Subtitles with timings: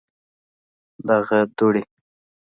[1.07, 1.81] دغه دوړي